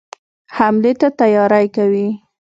[0.55, 2.07] حملې ته تیاری کوي.